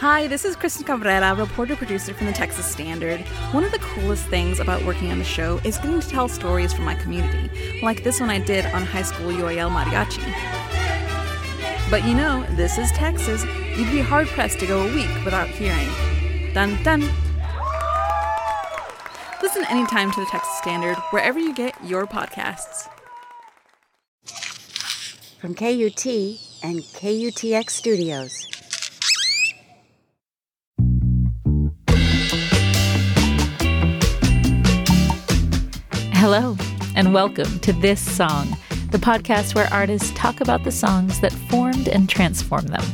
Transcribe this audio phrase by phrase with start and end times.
[0.00, 3.18] Hi, this is Kristen Cabrera, reporter producer from the Texas Standard.
[3.52, 6.70] One of the coolest things about working on the show is getting to tell stories
[6.70, 10.20] from my community, like this one I did on high school UIL mariachi.
[11.90, 13.42] But you know, this is Texas.
[13.74, 15.88] You'd be hard pressed to go a week without hearing.
[16.52, 17.00] Dun dun.
[19.40, 22.86] Listen anytime to the Texas Standard, wherever you get your podcasts.
[25.40, 26.06] From KUT
[26.62, 28.55] and KUTX Studios.
[36.28, 36.56] Hello,
[36.96, 38.56] and welcome to This Song,
[38.90, 42.84] the podcast where artists talk about the songs that formed and transformed them.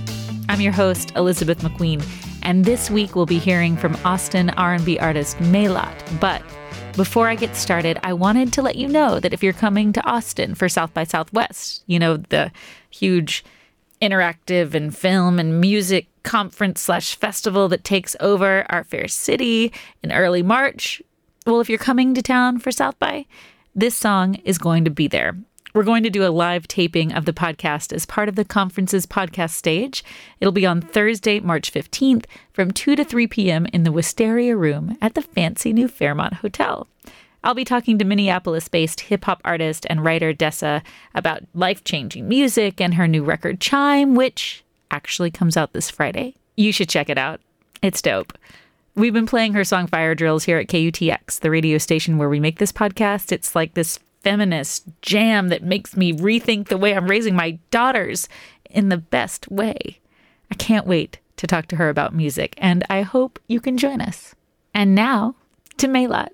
[0.50, 2.04] I'm your host, Elizabeth McQueen,
[2.42, 6.20] and this week we'll be hearing from Austin R&B artist Mélat.
[6.20, 6.42] But
[6.94, 10.04] before I get started, I wanted to let you know that if you're coming to
[10.04, 12.52] Austin for South by Southwest, you know, the
[12.90, 13.46] huge
[14.02, 19.72] interactive and film and music conference slash festival that takes over our fair city
[20.02, 21.00] in early March,
[21.46, 23.26] well, if you're coming to town for South by,
[23.74, 25.36] this song is going to be there.
[25.74, 29.06] We're going to do a live taping of the podcast as part of the conference's
[29.06, 30.04] podcast stage.
[30.38, 33.66] It'll be on Thursday, March 15th from 2 to 3 p.m.
[33.72, 36.86] in the Wisteria Room at the fancy new Fairmont Hotel.
[37.42, 40.82] I'll be talking to Minneapolis based hip hop artist and writer Dessa
[41.14, 46.36] about life changing music and her new record Chime, which actually comes out this Friday.
[46.56, 47.40] You should check it out.
[47.80, 48.36] It's dope.
[48.94, 52.40] We've been playing her song Fire Drills here at KUTX, the radio station where we
[52.40, 53.32] make this podcast.
[53.32, 58.28] It's like this feminist jam that makes me rethink the way I'm raising my daughters
[58.68, 59.98] in the best way.
[60.50, 64.02] I can't wait to talk to her about music, and I hope you can join
[64.02, 64.34] us.
[64.74, 65.36] And now
[65.78, 66.28] to Mélat.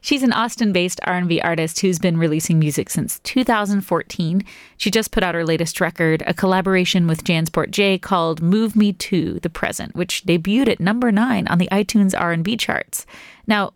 [0.00, 4.42] She's an Austin-based R&B artist who's been releasing music since 2014.
[4.76, 8.92] She just put out her latest record, a collaboration with Jansport J called Move Me
[8.94, 13.06] to the Present, which debuted at number 9 on the iTunes R&B charts.
[13.46, 13.72] Now,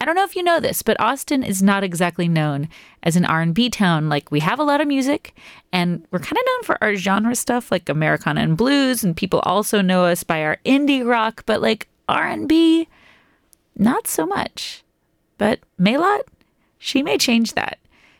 [0.00, 2.68] I don't know if you know this, but Austin is not exactly known
[3.02, 4.08] as an R&B town.
[4.08, 5.34] Like we have a lot of music
[5.72, 9.40] and we're kind of known for our genre stuff like Americana and blues and people
[9.40, 12.88] also know us by our indie rock, but like R&B
[13.74, 14.84] not so much.
[15.38, 16.22] But Mélat,
[16.78, 17.78] she may change that.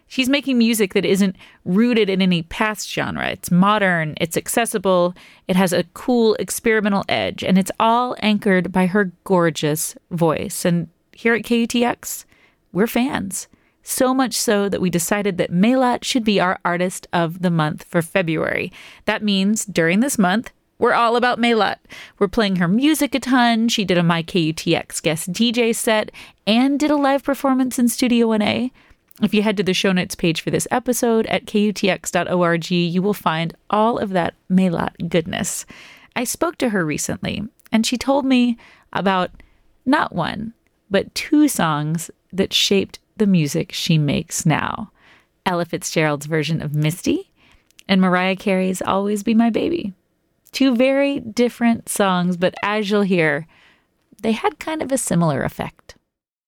[0.08, 3.28] She's making music that isn't rooted in any past genre.
[3.28, 5.14] It's modern, it's accessible,
[5.48, 10.64] it has a cool experimental edge, and it's all anchored by her gorgeous voice.
[10.64, 12.24] And here at KUTX,
[12.72, 13.48] we're fans.
[13.82, 17.84] So much so that we decided that Mélat should be our artist of the month
[17.84, 18.72] for February.
[19.06, 21.76] That means during this month, we're all about Mélat.
[22.18, 23.68] We're playing her music a ton.
[23.68, 26.10] She did a My KUTX guest DJ set
[26.46, 28.70] and did a live performance in Studio 1A.
[29.22, 33.14] If you head to the show notes page for this episode at kutx.org, you will
[33.14, 35.64] find all of that Mélat goodness.
[36.14, 38.58] I spoke to her recently, and she told me
[38.92, 39.30] about
[39.86, 40.52] not one,
[40.90, 44.90] but two songs that shaped the music she makes now
[45.46, 47.30] Ella Fitzgerald's version of Misty
[47.88, 49.94] and Mariah Carey's Always Be My Baby.
[50.56, 53.46] Two very different songs, but as you'll hear,
[54.22, 55.96] they had kind of a similar effect.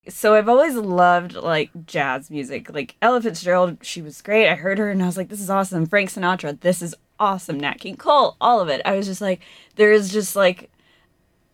[0.09, 2.73] So I've always loved like jazz music.
[2.73, 4.49] Like Ella Fitzgerald, she was great.
[4.49, 5.85] I heard her and I was like, this is awesome.
[5.85, 7.61] Frank Sinatra, this is awesome.
[7.61, 8.81] Nat King Cole, all of it.
[8.87, 9.43] I was just like,
[9.77, 10.71] there is just like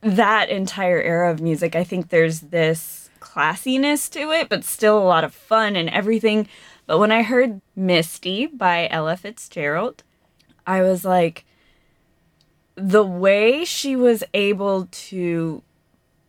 [0.03, 1.75] that entire era of music.
[1.75, 6.47] I think there's this classiness to it, but still a lot of fun and everything.
[6.87, 10.05] But when I heard Misty by Ella Fitzgerald,
[10.69, 11.45] I was like,
[12.77, 15.63] the way she was able to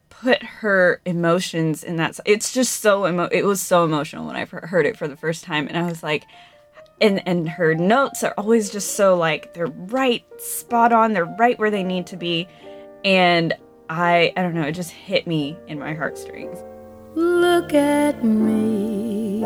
[0.10, 4.46] put her emotions in that it's just so emo- it was so emotional when i
[4.46, 5.68] heard it for the first time.
[5.68, 6.26] And i was like
[7.02, 11.60] and and her notes are always just so like they're right spot on they're right
[11.60, 12.48] where they need to be.
[13.04, 13.54] And
[13.90, 16.58] i i don't know it just hit me in my heartstrings.
[17.16, 19.44] Look at me.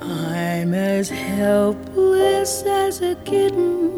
[0.00, 3.97] I'm as helpless as a kitten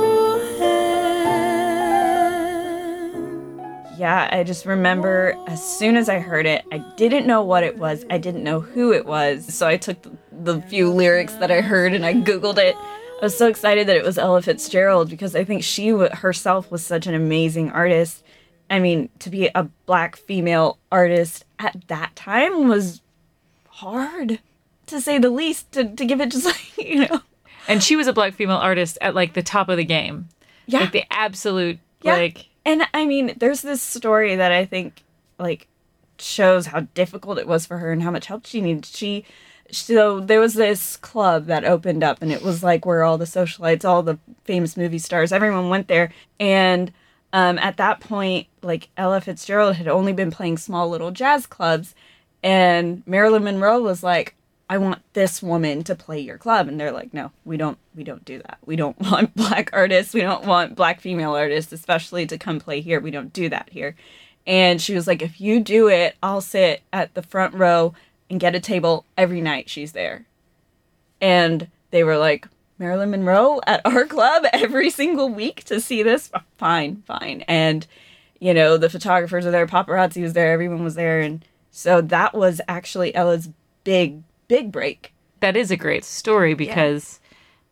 [4.01, 7.77] Yeah, I just remember as soon as I heard it, I didn't know what it
[7.77, 8.03] was.
[8.09, 9.53] I didn't know who it was.
[9.53, 9.95] So I took
[10.31, 12.75] the few lyrics that I heard and I Googled it.
[12.75, 16.71] I was so excited that it was Ella Fitzgerald because I think she w- herself
[16.71, 18.23] was such an amazing artist.
[18.71, 23.01] I mean, to be a black female artist at that time was
[23.67, 24.39] hard,
[24.87, 27.21] to say the least, to, to give it just like, you know.
[27.67, 30.27] and she was a black female artist at like the top of the game.
[30.65, 30.79] Yeah.
[30.79, 32.15] Like the absolute Yeah.
[32.15, 35.03] like And I mean, there's this story that I think
[35.39, 35.67] like
[36.17, 38.85] shows how difficult it was for her and how much help she needed.
[38.85, 39.25] She
[39.71, 43.25] so there was this club that opened up and it was like where all the
[43.25, 46.91] socialites, all the famous movie stars, everyone went there and
[47.33, 51.95] um, at that point, like Ella Fitzgerald had only been playing small little jazz clubs,
[52.43, 54.35] and Marilyn Monroe was like,
[54.71, 57.77] "I want this woman to play your club," and they're like, "No, we don't.
[57.95, 58.59] We don't do that.
[58.65, 60.13] We don't want black artists.
[60.13, 62.99] We don't want black female artists, especially to come play here.
[62.99, 63.95] We don't do that here."
[64.47, 67.93] And she was like, "If you do it, I'll sit at the front row
[68.29, 69.69] and get a table every night.
[69.69, 70.25] She's there."
[71.19, 72.47] And they were like,
[72.81, 76.31] Marilyn Monroe at our club every single week to see this?
[76.57, 77.43] Fine, fine.
[77.47, 77.85] And,
[78.39, 81.21] you know, the photographers were there, paparazzi was there, everyone was there.
[81.21, 83.49] And so that was actually Ella's
[83.83, 84.23] big,
[84.55, 85.13] big break.
[85.39, 87.19] that is a great story because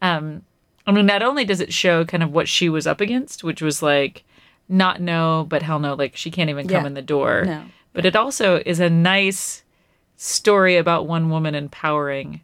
[0.01, 0.41] um
[0.87, 3.61] I mean not only does it show kind of what she was up against, which
[3.61, 4.23] was like
[4.67, 6.87] not no, but hell no, like she can't even come Yeah.
[6.87, 7.43] in the door.
[7.45, 7.63] No.
[7.93, 9.63] But it also is a nice
[10.15, 12.41] story about one woman empowering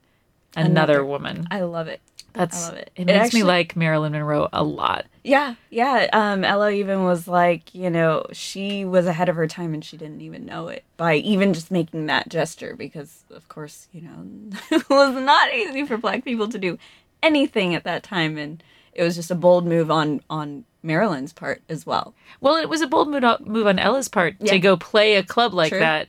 [0.55, 1.05] another, Another.
[1.05, 1.47] woman.
[1.51, 2.01] I love it.
[2.33, 2.91] That's I love it.
[2.95, 5.05] It, It makes actually- me like Marilyn Monroe a lot.
[5.23, 6.07] Yeah, yeah.
[6.11, 9.95] Um, Ella even was like, you know, she was ahead of her time and she
[9.97, 14.57] didn't even know it by even just making that gesture because, of course, you know,
[14.71, 16.77] it was not easy for black people to do
[17.23, 18.61] anything at that time, and
[18.93, 22.13] it was just a bold move on on Marilyn's part as well.
[22.41, 25.23] Well, it was a bold move on, move on Ella's part to go play a
[25.23, 25.79] club like True.
[25.79, 26.07] that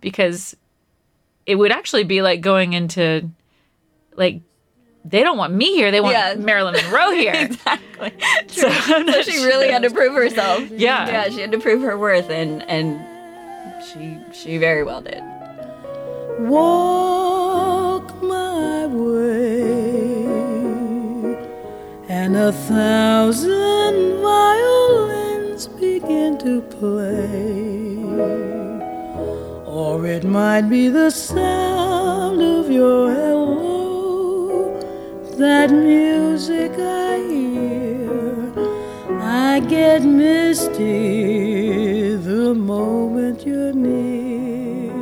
[0.00, 0.56] because
[1.44, 3.30] it would actually be like going into
[4.16, 4.42] like
[5.04, 6.34] they don't want me here; they want Yeah.
[6.36, 7.34] Marilyn Monroe here.
[7.34, 8.12] exactly.
[8.48, 10.68] So, So not she really had to prove herself.
[10.70, 11.06] Yeah.
[11.08, 12.98] yeah, she had to prove her worth, and and
[13.86, 15.22] she she very well did.
[16.40, 20.26] walk my way,
[22.08, 27.96] and a thousand violins begin to play.
[29.66, 33.85] Or it might be the sound of your hello,
[35.38, 38.52] that music I hear.
[39.20, 40.76] I get misty
[42.16, 44.92] the moment you're near.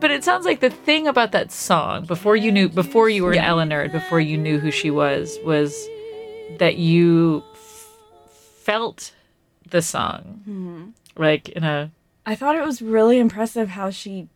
[0.00, 3.32] But it sounds like the thing about that song before you knew, before you were
[3.32, 3.48] an Yeah.
[3.48, 5.88] Ella nerd, before you knew who she was, was
[6.58, 7.88] that you f-
[8.62, 9.12] felt
[9.68, 10.90] the song, mm-hmm.
[11.16, 11.90] like in a
[12.24, 14.28] I thought it was really impressive how she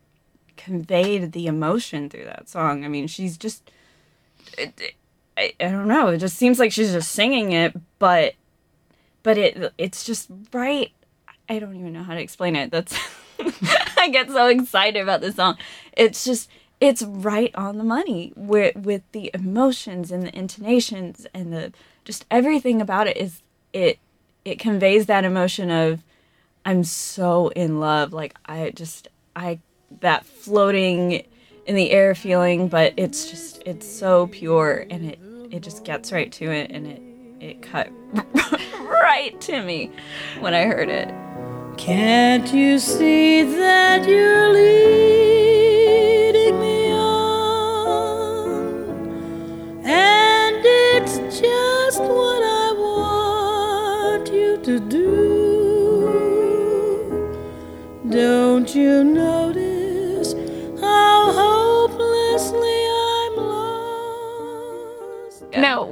[0.57, 2.85] conveyed the emotion through that song.
[2.85, 3.69] I mean, she's just,
[4.57, 4.95] it,
[5.37, 6.07] I, I don't know.
[6.09, 8.35] It just seems like she's just singing it, but,
[9.23, 10.91] but it it's just right.
[11.49, 12.71] I don't even know how to explain it.
[12.71, 12.95] That's,
[13.97, 15.57] I get so excited about this song.
[15.93, 16.49] It's just,
[16.79, 21.71] it's right on the money with with the emotions and the intonations and the
[22.03, 23.99] just everything about it is it
[24.43, 26.03] it conveys that emotion of
[26.65, 28.13] I'm so in love.
[28.13, 29.59] Like I just I
[30.01, 31.23] that floating
[31.65, 35.19] in the air feeling, but it's just it's so pure and it
[35.51, 37.01] it just gets right to it and it
[37.39, 37.89] it cut
[38.79, 39.91] right to me
[40.39, 41.13] when I heard it.
[41.77, 45.10] Can't you see that you're leading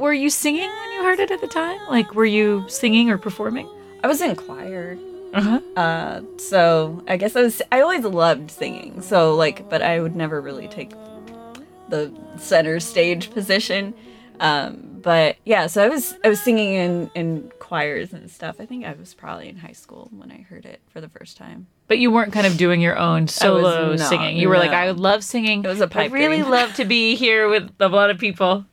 [0.09, 1.79] were you singing when you heard it at the time?
[1.87, 3.69] Like, were you singing or performing?
[4.03, 4.97] I was in choir.
[5.35, 5.61] Uh-huh.
[5.75, 7.61] Uh, so I guess I was.
[7.71, 9.03] I always loved singing.
[9.03, 10.93] So like, but I would never really take
[11.89, 13.93] the center stage position.
[14.39, 18.55] Um, but yeah, so I was I was singing in in choirs and stuff.
[18.59, 21.37] I think I was probably in high school when I heard it for the first
[21.37, 21.67] time.
[21.87, 24.37] But you weren't kind of doing your own solo singing.
[24.37, 24.71] You were like.
[24.71, 25.63] I would love singing.
[25.63, 26.49] It was a pipe I really dream.
[26.49, 28.65] love to be here with a lot of people.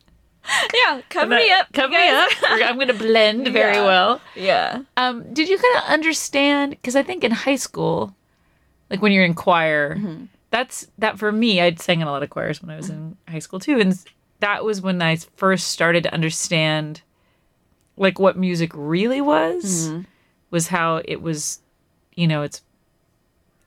[0.73, 2.29] Yeah, cover me up, Cover me up.
[2.43, 3.85] I'm going to blend very Yeah.
[3.85, 4.21] well.
[4.35, 4.81] Yeah.
[4.95, 6.71] Um, did you kind of understand?
[6.71, 8.15] Because I think in high school,
[8.89, 10.25] like when you're in choir, Mm-hmm.
[10.51, 11.59] that's that for me.
[11.61, 13.97] I'd sang in a lot of choirs when I was in high school too, and
[14.39, 17.01] that was when I first started to understand,
[17.97, 19.89] like what music really was.
[19.89, 20.01] Mm-hmm.
[20.49, 21.59] Was how it was,
[22.15, 22.61] you know, it's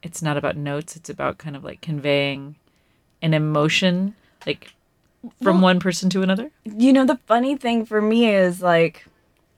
[0.02, 0.96] it's not about notes.
[0.96, 2.56] It's about kind of like conveying
[3.20, 4.14] an emotion,
[4.46, 4.72] like
[5.42, 6.50] from one person to another.
[6.64, 9.06] you know the funny thing for me is like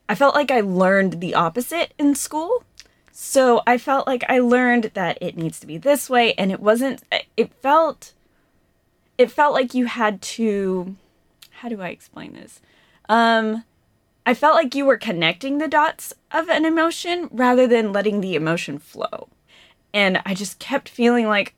[0.08, 2.64] i felt like i learned the opposite in school
[3.12, 6.60] so i felt like i learned that it needs to be this way and it
[6.60, 7.02] wasn't
[7.36, 8.12] it felt
[9.18, 10.96] it felt like you had to
[11.62, 12.60] how do I explain this?
[13.08, 13.62] Um,
[14.26, 18.34] I felt like you were connecting the dots of an emotion rather than letting the
[18.34, 19.28] emotion flow.
[19.94, 21.54] And I just kept feeling like,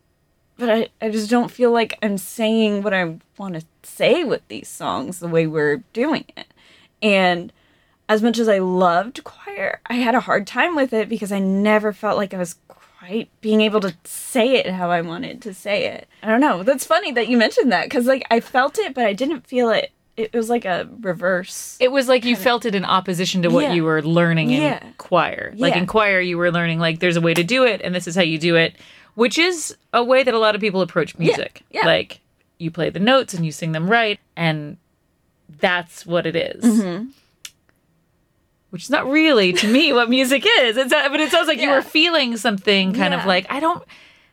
[0.59, 4.47] but I, I just don't feel like I'm saying what I want to say with
[4.49, 6.47] these songs the way we're doing it.
[7.03, 7.53] And
[8.09, 11.39] as much as I loved choir, I had a hard time with it because I
[11.39, 15.55] never felt like I was quite being able to say it how I wanted to
[15.55, 16.09] say it.
[16.23, 16.63] I don't know.
[16.63, 19.71] That's funny that you mentioned that because like I felt it, but I didn't feel
[19.71, 19.91] it.
[20.17, 21.77] It was like a reverse.
[21.81, 23.73] It was like you felt it in opposition to what Yeah.
[23.73, 24.83] you were learning in Yeah.
[24.97, 25.53] choir.
[25.57, 25.81] Like Yeah.
[25.81, 28.15] in choir, you were learning like there's a way to do it, and this is
[28.15, 28.77] how you do it,
[29.17, 31.63] which is a way that a lot of people approach music.
[31.71, 31.85] yeah.
[31.85, 32.21] Like
[32.59, 34.77] you play the notes and you sing them right, and
[35.61, 36.65] that's what it is.
[36.65, 37.11] Mm-hmm.
[38.71, 40.77] Which is not really to me what music is.
[40.77, 43.85] It's but it sounds like you were feeling something kind of like I don't,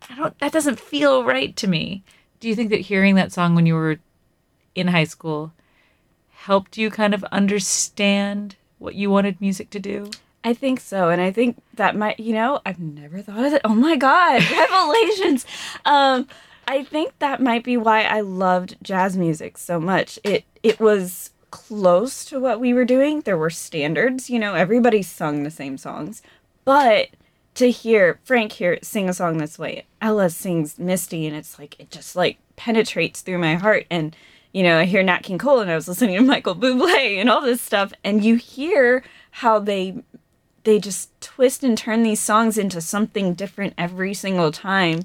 [0.10, 0.38] I don't.
[0.40, 2.04] That doesn't feel right to me.
[2.40, 4.00] Do you think that hearing that song when you were
[4.74, 5.54] in high school
[6.30, 10.10] helped you kind of understand what you wanted music to do?
[10.44, 13.62] I think so, and I think that might, you know, I've never thought of it.
[13.64, 15.46] Oh my god, revelations!
[15.86, 16.28] Um,
[16.68, 20.20] I think that might be why I loved jazz music so much.
[20.24, 23.22] It it was close to what we were doing.
[23.22, 26.22] There were standards, you know, everybody sung the same songs,
[26.64, 27.10] but
[27.56, 31.80] to hear Frank here sing a song this way, Ella sings Misty, and it's like
[31.80, 33.86] it just like penetrates through my heart.
[33.90, 34.16] And
[34.54, 37.30] you know, I hear Nat King Cole, and I was listening to Michael Bublé and
[37.30, 40.04] all this stuff, and you hear how they
[40.64, 45.02] they just twist and turn these songs into something different every single time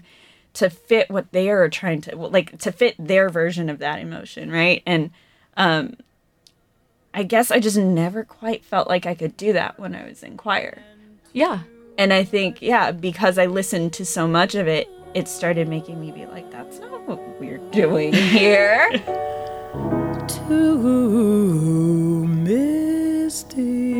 [0.57, 4.51] to fit what they are trying to like to fit their version of that emotion,
[4.51, 4.83] right?
[4.87, 5.11] And
[5.57, 5.97] um
[7.13, 10.23] I guess I just never quite felt like I could do that when I was
[10.23, 10.83] in choir.
[11.33, 11.61] Yeah.
[11.97, 15.99] And I think, yeah, because I listened to so much of it, it started making
[15.99, 18.91] me be like, that's not what we're doing here.
[20.29, 23.95] too misty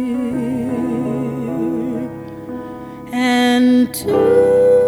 [3.13, 4.86] and too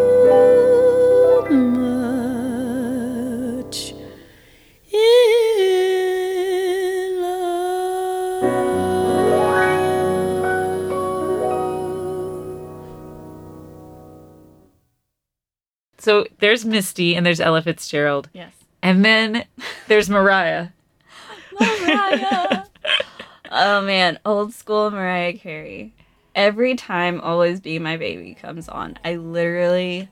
[16.38, 18.28] there's Misty and there's Ella Fitzgerald.
[18.32, 18.52] yes.
[18.82, 19.44] And then
[19.88, 20.68] there's Mariah.
[21.60, 22.62] Mariah.
[23.50, 25.94] oh man, old school Mariah Carey.
[26.36, 30.08] Every time "Always Be My Baby" comes on, I literally,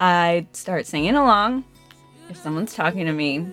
[0.00, 1.64] I start singing along.
[2.28, 3.46] If someone's talking to me,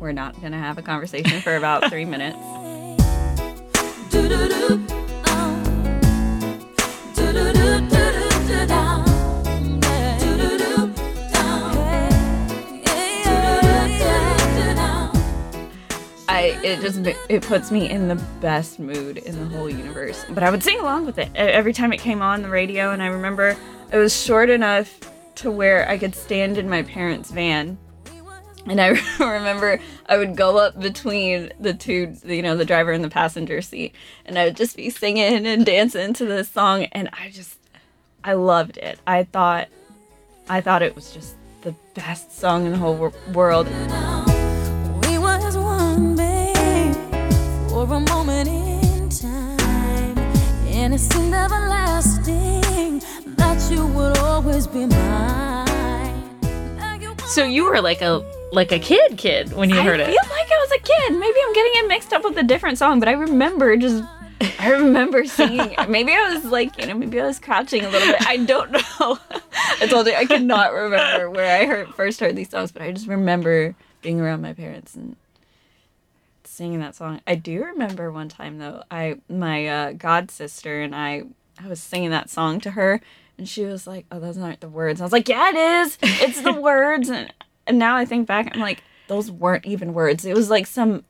[0.00, 2.38] we're not gonna have a conversation for about three minutes.
[16.72, 20.24] it just it puts me in the best mood in the whole universe.
[20.30, 23.02] But I would sing along with it every time it came on the radio, and
[23.02, 23.56] I remember
[23.92, 24.98] it was short enough
[25.36, 27.78] to where I could stand in my parents' van.
[28.66, 28.88] And I
[29.20, 33.60] remember I would go up between the two, you know, the driver and the passenger
[33.60, 37.58] seat, and I would just be singing and dancing to this song, and I just,
[38.24, 38.98] I loved it.
[39.06, 39.68] I thought,
[40.48, 43.68] I thought it was just the best song in the whole wor- world.
[47.86, 50.16] For a moment in time,
[50.68, 53.02] and it seemed everlasting
[53.36, 56.06] that you would always be mine.
[57.26, 58.22] So you were like a
[58.52, 60.08] like a kid kid when you heard it.
[60.08, 61.12] I feel like I was a kid.
[61.18, 64.04] Maybe I'm getting it mixed up with a different song, but I remember just.
[64.58, 65.74] I remember singing.
[65.88, 68.26] Maybe I was like, you know, maybe I was crouching a little bit.
[68.26, 68.70] I don't
[69.00, 69.18] know.
[69.80, 72.92] I told you I cannot remember where I heard first heard these songs, but I
[72.92, 75.16] just remember being around my parents and
[76.52, 77.20] singing that song.
[77.26, 78.82] I do remember one time though.
[78.90, 81.22] I my uh, god sister and I
[81.62, 83.00] I was singing that song to her,
[83.38, 85.98] and she was like, "Oh, those aren't the words." I was like, "Yeah, it is.
[86.02, 87.32] It's the words." And
[87.66, 90.24] and now I think back, I'm like, those weren't even words.
[90.24, 91.04] It was like some.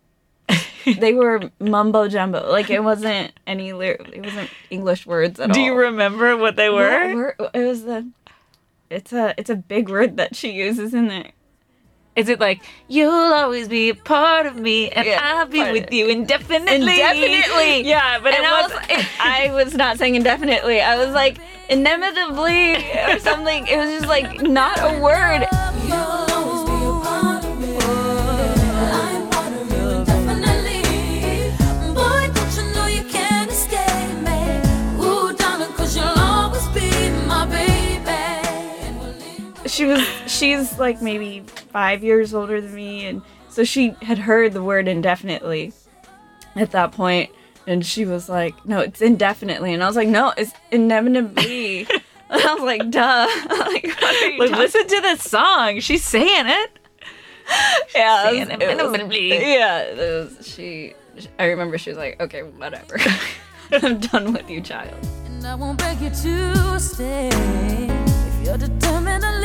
[0.98, 2.50] they were mumbo jumbo.
[2.50, 3.70] Like it wasn't any.
[3.70, 5.54] It wasn't English words at Do all.
[5.54, 7.14] Do you remember what they What were?
[7.38, 8.08] word- It was the.
[8.90, 11.30] It's a it's a big word that she uses in there.
[12.14, 15.90] Is it like you'll always be a part of me and Yeah, I'll be with
[15.92, 16.74] you indefinitely?
[16.74, 17.88] Indefinitely.
[17.88, 18.72] Yeah, but and it I was.
[18.72, 20.82] was, I was not saying indefinitely.
[20.82, 21.38] I was like
[21.70, 22.74] inevitably
[23.08, 23.66] or something.
[23.66, 25.46] It was just like not a word.
[25.88, 27.76] You'll always be a part of me.
[27.80, 30.82] I'm part of you indefinitely.
[31.94, 34.60] Boy, don't you know you can't escape me?
[35.02, 36.90] Ooh, darling, cause you'll always be
[37.26, 38.10] my baby.
[38.84, 40.06] And we'll live She was
[40.42, 41.40] she's like maybe
[41.72, 45.72] five years older than me, and so she had heard the word indefinitely.
[46.56, 47.30] at that point,
[47.66, 51.86] and she was like, "No, it's indefinitely," and I was like, "No, it's inevitably."
[52.30, 55.80] I was like, "Duh!" like, what are you Like, listen to the song.
[55.80, 56.70] She's saying it.
[57.94, 59.28] yeah, saying it was- it was- inevitably.
[59.30, 59.78] yeah.
[59.82, 60.94] It was, she,
[61.38, 62.98] I remember she was like, "Okay, whatever.
[63.72, 64.94] I'm done with you, child."
[65.26, 67.28] And I won't beg you to stay.
[67.32, 69.41] If you're determined to leave, boy,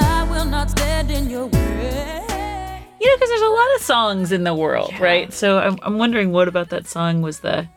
[0.00, 2.86] I will not stand in your way.
[3.00, 5.32] You know, because there's a lot of songs in the world, right?
[5.32, 7.68] So I'm, I'm wondering what about that song was the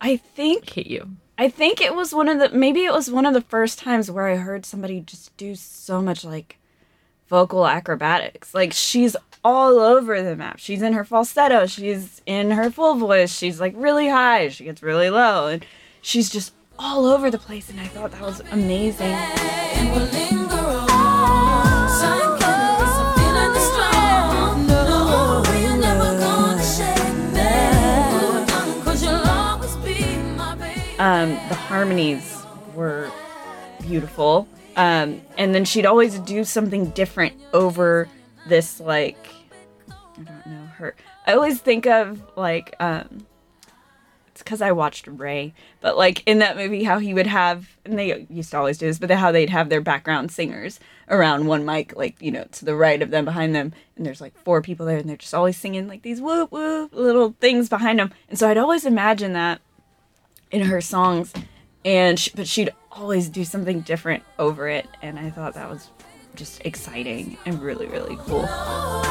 [0.00, 1.16] I think hit you?
[1.38, 4.10] I think it was one of the maybe it was one of the first times
[4.10, 6.58] where I heard somebody just do so much like
[7.28, 8.54] vocal acrobatics.
[8.54, 10.58] Like she's all over the map.
[10.58, 14.82] She's in her falsetto, she's in her full voice, she's like really high, she gets
[14.82, 15.64] really low and
[16.02, 19.16] she's just all over the place and I thought that was amazing.
[31.78, 32.44] Harmonies
[32.74, 33.08] were
[33.82, 34.48] beautiful.
[34.74, 38.08] Um and then she'd always do something different over
[38.48, 39.28] this like
[39.88, 40.96] I don't know her.
[41.24, 43.24] I always think of like um
[44.26, 47.96] it's because I watched Ray, but like in that movie, how he would have, and
[47.96, 51.64] they used to always do this, but how they'd have their background singers around one
[51.64, 54.62] mic, like you know, to the right of them, behind them, and there's like four
[54.62, 58.12] people there, and they're just always singing like these whoop whoop little things behind them,
[58.28, 59.60] and so I'd always imagine that
[60.50, 61.32] in her songs,
[61.84, 65.88] and sh- but she'd always do something different over it, and I thought that was
[66.34, 68.44] just exciting and really really cool.
[68.48, 69.04] Oh,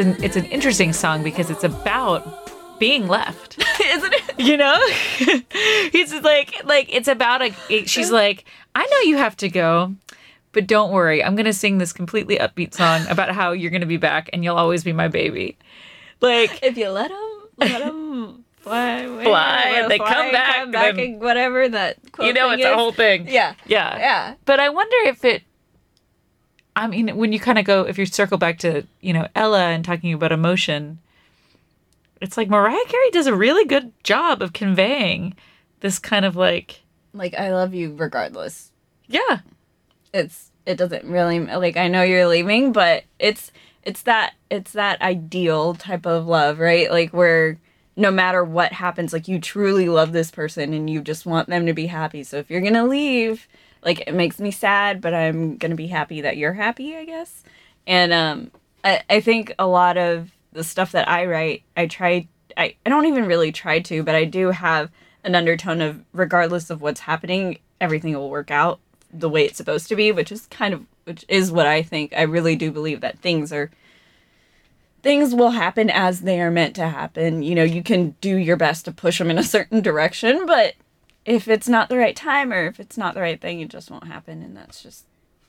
[0.00, 2.26] an it's an interesting song because it's about
[2.80, 3.58] being left.
[3.80, 4.22] Isn't it?
[4.40, 4.74] you know
[5.92, 9.50] he's just like like it's about a it- she's like i know you have to
[9.50, 9.94] go
[10.52, 13.98] but don't worry i'm gonna sing this completely upbeat song about how you're gonna be
[13.98, 15.58] back and you'll always be my baby
[16.22, 19.24] like If you let them, let them fly away.
[19.24, 22.64] Fly, 'em they come back, come back, then- and whatever that quote you know it's
[22.64, 24.34] a whole thing Yeah, yeah yeah.
[24.46, 25.42] but i wonder if it
[26.76, 29.66] i mean when you kind of go if you circle back to you know ella
[29.68, 30.98] and talking about emotion
[32.20, 35.34] it's like mariah carey does a really good job of conveying
[35.80, 36.82] this kind of like
[37.14, 38.70] Like I love you regardless.
[39.06, 39.40] yeah
[40.12, 43.50] It's it doesn't really like I know you're leaving, but it's
[43.82, 46.90] it's that it's that ideal type of love, right?
[46.90, 47.58] Like where
[47.96, 51.64] no matter what happens, like you truly love this person and you just want them
[51.66, 52.22] to be happy.
[52.22, 53.48] So if you're gonna leave,
[53.82, 57.42] like it makes me sad, but I'm gonna be happy that you're happy, I guess.
[57.86, 58.50] And um
[58.84, 62.90] I, I think a lot of the stuff that I write, I try I, I
[62.90, 64.90] don't even really try to, but I do have
[65.24, 68.80] an undertone of regardless of what's happening, everything will work out
[69.12, 72.12] the way it's supposed to be, which is kind of which is what I think.
[72.16, 73.70] I really do believe that things are
[75.02, 77.42] things will happen as they are meant to happen.
[77.42, 80.74] You know, you can do your best to push them in a certain direction, but
[81.24, 83.90] if it's not the right time or if it's not the right thing, it just
[83.90, 85.04] won't happen and that's just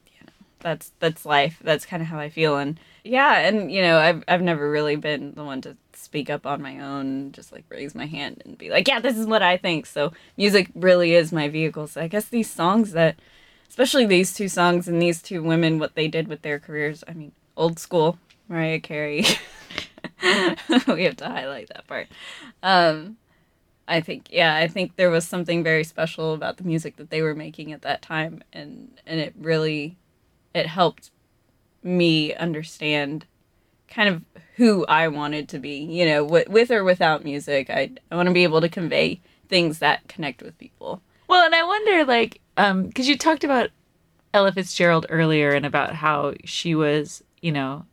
[0.07, 1.59] you know, that's that's life.
[1.63, 4.95] That's kind of how I feel and yeah, and you know, I've I've never really
[4.95, 8.57] been the one to speak up on my own, just like raise my hand and
[8.57, 9.85] be like, yeah, this is what I think.
[9.85, 11.87] So music really is my vehicle.
[11.87, 13.17] So I guess these songs that
[13.69, 17.13] especially these two songs and these two women what they did with their careers, I
[17.13, 19.25] mean, old school Mariah Carey.
[20.87, 22.07] we have to highlight that part.
[22.61, 23.17] Um
[23.91, 27.21] I think yeah, I think there was something very special about the music that they
[27.21, 29.97] were making at that time and and it really
[30.53, 31.11] it helped
[31.83, 33.25] me understand
[33.89, 34.23] kind of
[34.55, 37.69] who I wanted to be, you know, with, with or without music.
[37.69, 41.01] I I want to be able to convey things that connect with people.
[41.27, 43.69] Well, and I wonder, like, um, because you talked about
[44.33, 47.85] Ella Fitzgerald earlier and about how she was, you know,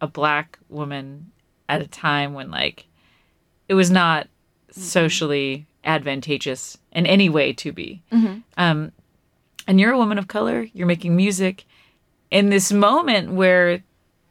[0.00, 1.32] a black woman
[1.68, 2.86] at a time when, like,
[3.68, 4.28] it was not
[4.70, 8.02] socially advantageous in any way to be.
[8.56, 8.92] Um,
[9.68, 10.66] and you're a woman of color.
[10.74, 11.64] You're making music
[12.30, 13.82] in this moment where,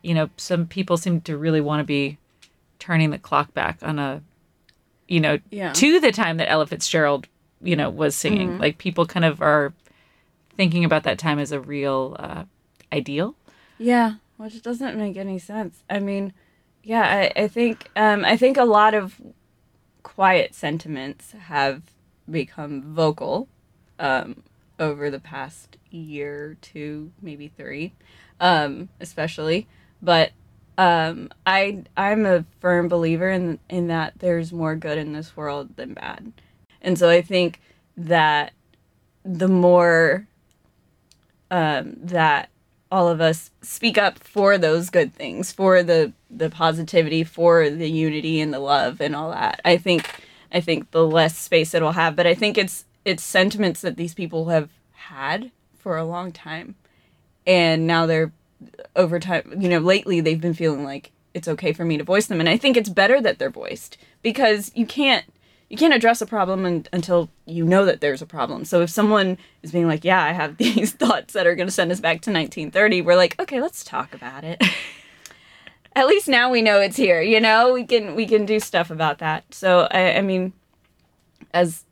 [0.02, 2.18] you know, some people seem to really want to be
[2.80, 4.22] turning the clock back on a,
[5.08, 5.72] you know, Yeah.
[5.74, 7.28] to the time that Ella Fitzgerald,
[7.62, 8.58] you know, was singing.
[8.60, 9.74] Like people kind of are
[10.56, 12.44] thinking about that time as a real uh,
[12.94, 13.36] ideal.
[13.78, 15.84] Yeah, which doesn't make any sense.
[15.90, 16.34] I mean,
[16.84, 17.02] yeah,
[17.36, 19.20] I, I think um, I think a lot of
[20.06, 21.82] quiet sentiments have
[22.30, 23.48] become vocal
[23.98, 24.44] um,
[24.80, 27.92] over the past year, two, maybe three,
[28.40, 29.68] um, especially.
[30.04, 30.32] But
[30.78, 35.76] um, I I'm a firm believer in in that there's more good in this world
[35.76, 36.34] than bad,
[36.84, 37.60] and so I think
[37.98, 38.54] that
[39.24, 40.28] the more
[41.50, 42.50] um, that
[42.96, 47.90] all of us speak up for those good things, for the the positivity, for the
[47.90, 49.60] unity and the love and all that.
[49.66, 50.10] I think
[50.50, 54.14] I think the less space it'll have, but I think it's it's sentiments that these
[54.14, 56.76] people have had for a long time,
[57.46, 58.32] and now they're
[58.96, 59.54] over time.
[59.60, 62.48] You know, lately they've been feeling like it's okay for me to voice them, and
[62.48, 65.26] I think it's better that they're voiced because you can't
[65.70, 68.66] you can't address a problem un- until you know that there's a problem.
[68.66, 71.74] So if someone is being like, "Yeah, I have these thoughts that are going to
[71.74, 74.64] send us back to 1930," we're like, "Okay, let's talk about it."
[75.96, 77.22] At least now we know it's here.
[77.22, 79.46] You know, we can we can do stuff about that.
[79.54, 80.54] So I, I mean,
[81.54, 81.86] as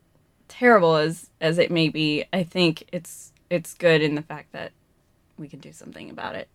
[0.48, 4.72] terrible as as it may be, I think it's it's good in the fact that
[5.38, 6.48] we can do something about it.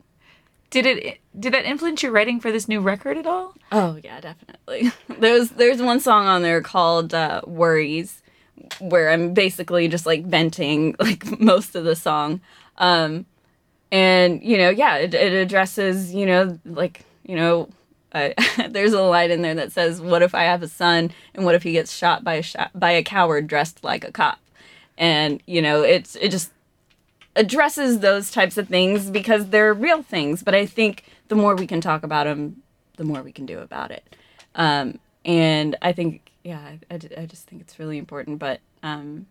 [0.69, 3.55] Did it did that influence your writing for this new record at all?
[3.71, 4.91] Oh yeah, definitely.
[5.19, 8.21] There's there's one song on there called uh, "Worries,"
[8.79, 12.41] where I'm basically just like venting like most of the song,
[12.77, 13.25] um,
[13.91, 17.69] and you know, yeah, it, it addresses you know like you know.
[18.69, 21.53] There's a line in there that says, "What if I have a son, and what
[21.53, 24.39] if he gets shot by a shot by a coward dressed like a cop?"
[24.97, 26.49] And you know, it's it just
[27.39, 30.43] addresses those types of things because they're real things.
[30.43, 32.62] But I think the more we can talk about them,
[32.97, 34.04] the more we can do about it.
[34.56, 38.39] Um, and I think, yeah, I, I, just think it's really important.
[38.39, 39.25] But um,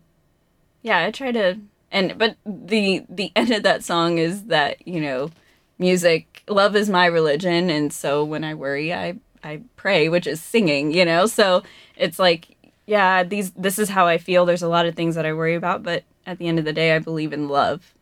[0.81, 1.59] yeah, I try to,
[1.91, 5.29] and but the the end of that song is that you know,
[5.77, 10.41] music, love is my religion, and so when I worry, I I pray, which is
[10.41, 10.93] singing.
[10.93, 11.63] You know, so
[11.95, 14.45] it's like, yeah, these this is how I feel.
[14.45, 16.73] There's a lot of things that I worry about, but at the end of the
[16.73, 17.93] day, I believe in love.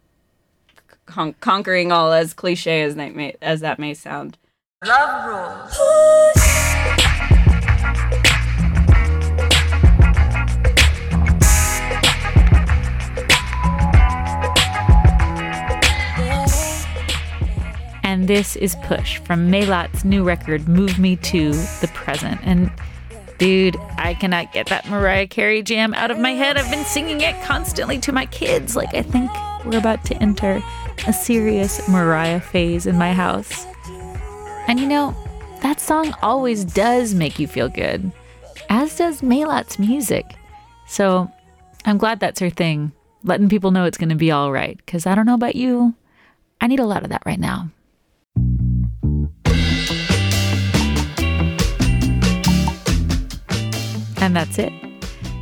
[1.08, 4.38] Con- conquering all, as cliche as that may as that may sound.
[18.04, 22.40] And this is Push from Melat's new record, Move Me to the Present.
[22.44, 22.70] And
[23.38, 26.58] dude, I cannot get that Mariah Carey jam out of my head.
[26.58, 28.76] I've been singing it constantly to my kids.
[28.76, 29.32] Like, I think
[29.66, 30.62] we're about to enter
[31.06, 33.66] a serious Mariah phase in my house.
[34.68, 35.16] And you know,
[35.62, 38.12] that song always does make you feel good,
[38.70, 40.26] as does Melat's music.
[40.88, 41.32] So
[41.86, 42.92] I'm glad that's her thing,
[43.24, 44.78] letting people know it's going to be all right.
[44.78, 45.96] Because I don't know about you,
[46.62, 47.70] I need a lot of that right now.
[54.20, 54.74] And that's it.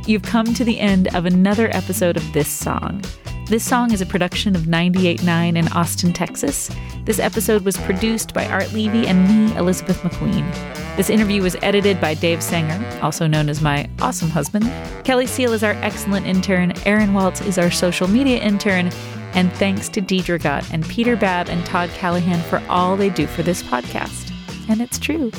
[0.06, 3.02] You've come to the end of another episode of This Song.
[3.46, 6.68] This song is a production of 98.9 in Austin, Texas.
[7.04, 10.52] This episode was produced by Art Levy and me, Elizabeth McQueen.
[10.96, 14.64] This interview was edited by Dave Sanger, also known as my awesome husband.
[15.04, 16.72] Kelly Seal is our excellent intern.
[16.86, 18.90] Aaron Waltz is our social media intern.
[19.34, 23.28] And thanks to Deidre Gott and Peter Babb and Todd Callahan for all they do
[23.28, 24.32] for this podcast.
[24.68, 25.30] And it's true.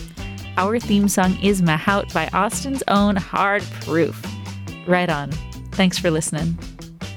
[0.56, 4.24] Our theme song is Mahout by Austin's own Hard Proof.
[4.88, 5.30] Right on.
[5.74, 6.58] Thanks for listening.